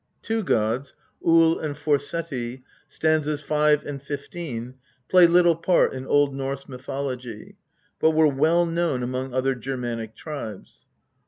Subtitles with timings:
[0.23, 3.39] Two gods, Ull and Forseti (sts.
[3.39, 4.73] 5 and 15),
[5.07, 7.59] play little part in Old Norse mythology,
[7.99, 10.87] but were well known among other Germanic tribes.